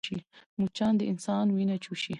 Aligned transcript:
مچان 0.61 0.93
د 0.99 1.01
انسان 1.11 1.45
وینه 1.55 1.75
چوشي 1.83 2.09